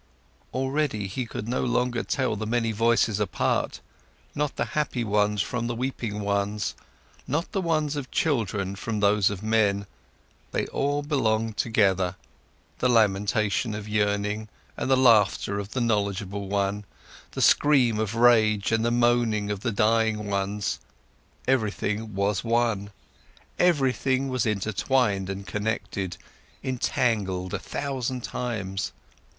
Already, 0.51 1.05
he 1.05 1.27
could 1.27 1.47
no 1.47 1.63
longer 1.63 2.01
tell 2.01 2.35
the 2.35 2.47
many 2.47 2.71
voices 2.71 3.19
apart, 3.19 3.81
not 4.33 4.55
the 4.55 4.65
happy 4.73 5.03
ones 5.03 5.43
from 5.43 5.67
the 5.67 5.75
weeping 5.75 6.21
ones, 6.21 6.73
not 7.27 7.51
the 7.51 7.61
ones 7.61 7.95
of 7.95 8.09
children 8.09 8.75
from 8.75 8.99
those 8.99 9.29
of 9.29 9.43
men, 9.43 9.85
they 10.53 10.65
all 10.65 11.03
belonged 11.03 11.55
together, 11.55 12.15
the 12.79 12.89
lamentation 12.89 13.75
of 13.75 13.87
yearning 13.87 14.49
and 14.75 14.89
the 14.89 14.97
laughter 14.97 15.59
of 15.59 15.69
the 15.73 15.79
knowledgeable 15.81 16.49
one, 16.49 16.83
the 17.33 17.39
scream 17.41 17.99
of 17.99 18.15
rage 18.15 18.71
and 18.71 18.83
the 18.83 18.89
moaning 18.89 19.51
of 19.51 19.59
the 19.59 19.71
dying 19.71 20.25
ones, 20.31 20.79
everything 21.47 22.15
was 22.15 22.43
one, 22.43 22.89
everything 23.59 24.29
was 24.29 24.47
intertwined 24.47 25.29
and 25.29 25.45
connected, 25.45 26.17
entangled 26.63 27.53
a 27.53 27.59
thousand 27.59 28.23
times. 28.23 28.93